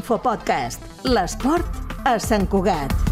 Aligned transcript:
Infopodcast. 0.00 0.88
L'esport 1.12 2.04
a 2.08 2.16
Sant 2.30 2.48
Cugat. 2.48 3.09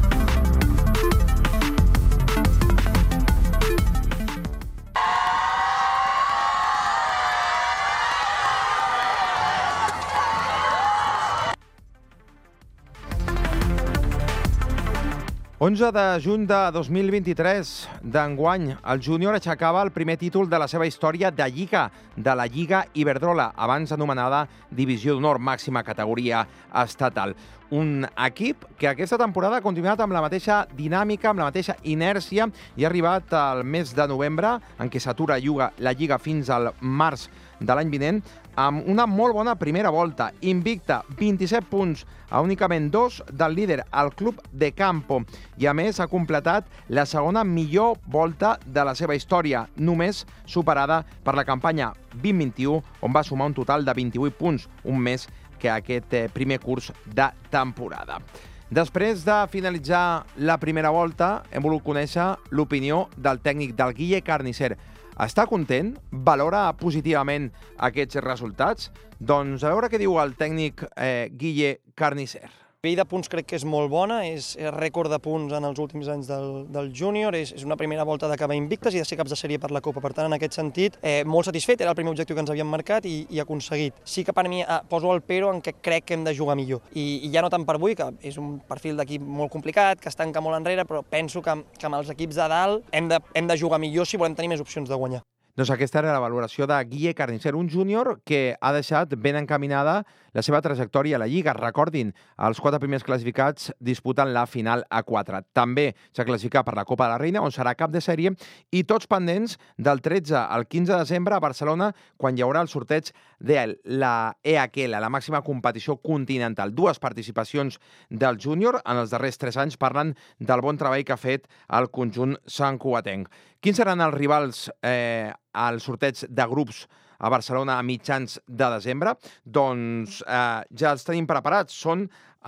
Onze 15.61 15.91
de 15.91 16.21
juny 16.23 16.45
de 16.47 16.59
2023 16.71 17.71
d'enguany, 18.15 18.69
el 18.79 19.01
júnior 19.03 19.35
aixecava 19.35 19.81
el 19.83 19.91
primer 19.91 20.15
títol 20.15 20.47
de 20.47 20.59
la 20.63 20.69
seva 20.71 20.87
història 20.87 21.33
de 21.35 21.49
Lliga, 21.51 21.89
de 22.15 22.35
la 22.39 22.47
Lliga 22.47 22.85
Iberdrola, 22.95 23.49
abans 23.57 23.91
anomenada 23.91 24.45
Divisió 24.71 25.17
d'Honor, 25.17 25.41
màxima 25.43 25.83
categoria 25.83 26.45
estatal. 26.85 27.35
Un 27.75 28.07
equip 28.29 28.69
que 28.79 28.87
aquesta 28.87 29.19
temporada 29.19 29.59
ha 29.59 29.65
continuat 29.67 29.99
amb 29.99 30.15
la 30.15 30.23
mateixa 30.23 30.61
dinàmica, 30.79 31.33
amb 31.33 31.43
la 31.43 31.51
mateixa 31.51 31.75
inèrcia 31.83 32.47
i 32.79 32.87
ha 32.87 32.93
arribat 32.93 33.35
al 33.35 33.65
mes 33.67 33.91
de 33.99 34.07
novembre, 34.07 34.61
en 34.79 34.87
què 34.87 35.03
s'atura 35.03 35.43
la 35.43 35.93
Lliga 35.93 36.23
fins 36.23 36.55
al 36.55 36.71
març 36.79 37.27
de 37.61 37.75
l'any 37.75 37.91
vinent, 37.91 38.21
amb 38.59 38.87
una 38.91 39.07
molt 39.07 39.37
bona 39.37 39.55
primera 39.59 39.91
volta, 39.95 40.33
invicta, 40.41 41.03
27 41.19 41.69
punts 41.71 42.05
a 42.31 42.41
únicament 42.43 42.91
dos 42.91 43.23
del 43.31 43.55
líder, 43.55 43.85
el 43.93 44.13
club 44.19 44.41
de 44.53 44.73
Campo, 44.75 45.21
i 45.57 45.67
a 45.67 45.75
més 45.75 46.01
ha 46.01 46.09
completat 46.11 46.67
la 46.89 47.07
segona 47.07 47.45
millor 47.45 47.99
volta 48.07 48.57
de 48.67 48.85
la 48.85 48.95
seva 48.99 49.17
història, 49.17 49.67
només 49.77 50.25
superada 50.47 51.05
per 51.25 51.37
la 51.39 51.47
campanya 51.47 51.93
2021, 52.15 52.83
on 53.03 53.15
va 53.15 53.25
sumar 53.25 53.47
un 53.51 53.57
total 53.59 53.87
de 53.87 53.95
28 53.95 54.39
punts, 54.39 54.69
un 54.85 54.99
més 54.99 55.29
que 55.59 55.71
aquest 55.71 56.15
eh, 56.15 56.29
primer 56.33 56.61
curs 56.63 56.93
de 57.05 57.31
temporada. 57.51 58.21
Després 58.69 59.23
de 59.25 59.35
finalitzar 59.49 60.27
la 60.37 60.59
primera 60.61 60.91
volta, 60.93 61.43
hem 61.51 61.65
volgut 61.65 61.87
conèixer 61.87 62.35
l'opinió 62.53 63.07
del 63.17 63.41
tècnic 63.41 63.73
del 63.79 63.95
Guille 63.97 64.21
Carnicer. 64.21 64.75
Està 65.19 65.49
content? 65.51 65.97
Valora 66.13 66.69
positivament 66.79 67.49
aquests 67.89 68.21
resultats? 68.23 68.93
Doncs 69.19 69.65
a 69.67 69.73
veure 69.73 69.91
què 69.91 69.99
diu 69.99 70.15
el 70.23 70.37
tècnic 70.39 70.85
eh, 70.95 71.27
Guille 71.35 71.81
Carnicer. 71.99 72.47
Nivell 72.89 73.05
de 73.05 73.09
punts 73.09 73.29
crec 73.29 73.47
que 73.49 73.57
és 73.59 73.65
molt 73.69 73.91
bona, 73.93 74.23
és, 74.27 74.55
és 74.57 74.73
rècord 74.73 75.11
de 75.13 75.19
punts 75.21 75.53
en 75.55 75.65
els 75.69 75.79
últims 75.79 76.09
anys 76.09 76.29
del, 76.29 76.65
del 76.73 76.91
júnior, 76.95 77.37
és, 77.37 77.53
és 77.53 77.65
una 77.67 77.77
primera 77.77 78.05
volta 78.09 78.29
d'acabar 78.31 78.57
invictes 78.57 78.95
i 78.95 79.03
de 79.03 79.05
ser 79.05 79.19
caps 79.19 79.35
de 79.35 79.39
sèrie 79.39 79.61
per 79.61 79.71
la 79.75 79.83
Copa. 79.85 80.01
Per 80.01 80.13
tant, 80.17 80.29
en 80.29 80.37
aquest 80.37 80.57
sentit, 80.57 80.99
eh, 81.03 81.23
molt 81.29 81.49
satisfet, 81.49 81.81
era 81.81 81.93
el 81.93 81.99
primer 81.99 82.15
objectiu 82.15 82.37
que 82.37 82.45
ens 82.45 82.53
havíem 82.53 82.69
marcat 82.71 83.07
i, 83.09 83.27
i 83.35 83.43
aconseguit. 83.43 83.97
Sí 84.05 84.25
que 84.25 84.35
per 84.37 84.49
mi 84.49 84.63
eh, 84.63 84.81
poso 84.89 85.13
el 85.13 85.23
pero 85.27 85.53
en 85.53 85.63
què 85.65 85.77
crec 85.83 86.09
que 86.09 86.17
hem 86.17 86.25
de 86.27 86.37
jugar 86.37 86.57
millor. 86.59 86.85
I, 86.95 87.07
i 87.29 87.33
ja 87.35 87.45
no 87.45 87.53
tant 87.53 87.67
per 87.69 87.77
avui, 87.79 87.97
que 87.99 88.11
és 88.25 88.39
un 88.41 88.59
perfil 88.69 88.99
d'equip 89.01 89.25
molt 89.25 89.53
complicat, 89.53 90.01
que 90.01 90.13
es 90.13 90.19
tanca 90.19 90.43
molt 90.45 90.59
enrere, 90.61 90.87
però 90.89 91.05
penso 91.05 91.45
que, 91.45 91.61
que 91.77 91.91
amb 91.91 92.01
els 92.01 92.13
equips 92.15 92.41
de 92.41 92.49
dalt 92.53 92.95
hem 92.95 93.11
de, 93.13 93.21
hem 93.35 93.51
de 93.51 93.59
jugar 93.59 93.83
millor 93.83 94.09
si 94.09 94.21
volem 94.21 94.39
tenir 94.39 94.55
més 94.55 94.65
opcions 94.65 94.89
de 94.89 94.97
guanyar. 94.97 95.25
Doncs 95.59 95.73
aquesta 95.75 95.99
era 95.99 96.13
la 96.15 96.21
valoració 96.23 96.69
de 96.71 96.77
Guille 96.87 97.17
Carnicer, 97.19 97.57
un 97.59 97.67
júnior 97.67 98.21
que 98.23 98.55
ha 98.61 98.71
deixat 98.71 99.17
ben 99.19 99.35
encaminada 99.41 100.05
la 100.31 100.43
seva 100.47 100.61
trajectòria 100.63 101.17
a 101.17 101.19
la 101.19 101.27
Lliga. 101.27 101.51
Recordin, 101.57 102.13
els 102.47 102.61
quatre 102.63 102.79
primers 102.79 103.03
classificats 103.03 103.73
disputen 103.83 104.31
la 104.37 104.45
final 104.47 104.85
a 104.87 105.01
4. 105.03 105.41
També 105.59 105.89
s'ha 106.15 106.27
classificat 106.29 106.63
per 106.63 106.77
la 106.79 106.85
Copa 106.87 107.09
de 107.09 107.11
la 107.11 107.19
Reina, 107.19 107.43
on 107.43 107.51
serà 107.51 107.73
cap 107.75 107.91
de 107.91 107.99
sèrie, 107.99 108.31
i 108.71 108.85
tots 108.87 109.11
pendents 109.11 109.57
del 109.75 109.99
13 110.05 110.37
al 110.39 110.69
15 110.71 110.93
de 110.93 111.01
desembre 111.01 111.35
a 111.35 111.43
Barcelona, 111.43 111.91
quan 112.17 112.39
hi 112.39 112.47
haurà 112.47 112.63
el 112.63 112.71
sorteig 112.71 113.11
de 113.43 113.67
la 113.83 114.37
EAQL, 114.47 114.95
la 114.95 115.11
màxima 115.11 115.43
competició 115.43 115.99
continental. 115.99 116.71
Dues 116.71 117.03
participacions 117.03 117.81
del 118.11 118.39
júnior 118.39 118.79
en 118.85 119.03
els 119.03 119.11
darrers 119.11 119.43
tres 119.43 119.59
anys 119.59 119.75
parlen 119.75 120.15
del 120.39 120.63
bon 120.63 120.79
treball 120.79 121.03
que 121.03 121.19
ha 121.19 121.19
fet 121.19 121.51
el 121.67 121.91
conjunt 121.91 122.39
santcugatenc. 122.47 123.27
Quins 123.59 123.81
seran 123.81 123.99
els 124.05 124.15
rivals 124.15 124.59
eh, 124.87 125.33
al 125.59 125.81
sorteig 125.83 126.21
de 126.31 126.45
grups 126.47 126.85
a 127.19 127.31
Barcelona 127.33 127.75
a 127.75 127.83
mitjans 127.83 128.39
de 128.47 128.69
desembre? 128.77 129.17
Doncs 129.43 130.21
eh, 130.23 130.61
ja 130.79 130.93
els 130.95 131.03
tenim 131.07 131.27
preparats. 131.27 131.75
Són 131.75 132.05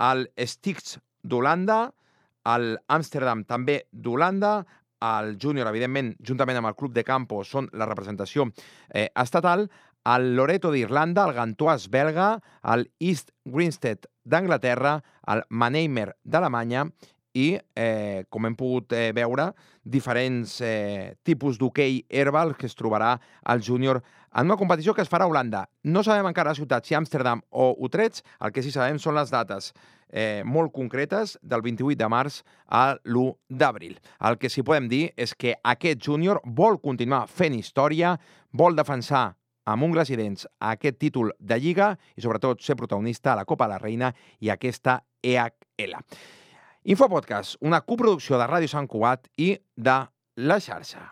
el 0.07 0.29
Stix 0.39 0.95
d'Holanda, 1.27 1.81
el 2.55 2.77
Amsterdam 2.95 3.43
també 3.43 3.81
d'Holanda, 3.91 4.61
el 5.03 5.35
júnior, 5.41 5.67
evidentment, 5.67 6.13
juntament 6.23 6.61
amb 6.61 6.71
el 6.71 6.79
Club 6.79 6.95
de 6.95 7.03
Campo, 7.03 7.43
són 7.43 7.67
la 7.75 7.89
representació 7.89 8.47
eh, 8.87 9.09
estatal, 9.11 9.67
el 10.15 10.31
Loreto 10.37 10.71
d'Irlanda, 10.71 11.25
el 11.27 11.35
Gantois 11.35 11.89
belga, 11.91 12.37
el 12.71 12.87
East 13.03 13.35
Grinstead 13.43 14.07
d'Anglaterra, 14.23 15.01
el 15.27 15.43
Mannheimer 15.49 16.13
d'Alemanya 16.23 16.87
i, 17.33 17.55
eh, 17.75 18.23
com 18.29 18.45
hem 18.45 18.55
pogut 18.59 18.93
eh, 18.93 19.11
veure, 19.15 19.51
diferents 19.83 20.57
eh, 20.65 21.13
tipus 21.23 21.59
d'hoquei 21.59 22.03
herbal 22.09 22.55
que 22.57 22.67
es 22.67 22.75
trobarà 22.77 23.15
el 23.53 23.63
júnior 23.63 24.01
en 24.35 24.47
una 24.47 24.57
competició 24.57 24.93
que 24.93 25.03
es 25.03 25.09
farà 25.11 25.25
a 25.25 25.31
Holanda. 25.31 25.65
No 25.83 26.03
sabem 26.03 26.29
encara 26.29 26.53
la 26.53 26.59
ciutat, 26.59 26.85
si 26.87 26.95
Amsterdam 26.95 27.41
o 27.49 27.73
Utrecht, 27.83 28.23
el 28.39 28.53
que 28.55 28.63
sí 28.63 28.71
sabem 28.71 28.99
són 28.99 29.17
les 29.17 29.31
dates 29.31 29.71
eh, 30.11 30.43
molt 30.45 30.71
concretes 30.75 31.37
del 31.41 31.63
28 31.65 31.99
de 31.99 32.09
març 32.11 32.41
a 32.67 32.95
l'1 33.03 33.35
d'abril. 33.49 33.97
El 34.19 34.39
que 34.39 34.51
sí 34.51 34.63
podem 34.63 34.87
dir 34.91 35.09
és 35.19 35.35
que 35.35 35.55
aquest 35.63 35.99
júnior 36.03 36.41
vol 36.45 36.79
continuar 36.79 37.25
fent 37.27 37.57
història, 37.57 38.17
vol 38.51 38.75
defensar 38.75 39.31
amb 39.71 39.85
ungles 39.85 40.09
i 40.09 40.17
dents 40.19 40.47
aquest 40.71 40.97
títol 40.99 41.31
de 41.39 41.59
Lliga 41.59 41.93
i 42.15 42.23
sobretot 42.23 42.63
ser 42.63 42.77
protagonista 42.79 43.33
a 43.33 43.41
la 43.41 43.45
Copa 43.45 43.67
de 43.67 43.75
la 43.75 43.81
Reina 43.83 44.13
i 44.39 44.49
aquesta 44.49 45.01
EHL. 45.21 45.99
Infopodcast, 46.83 47.59
una 47.61 47.83
coproducció 47.85 48.39
de 48.41 48.47
Ràdio 48.49 48.69
Sant 48.71 48.87
Cugat 48.89 49.27
i 49.37 49.51
de 49.77 49.97
La 50.41 50.57
Xarxa. 50.57 51.03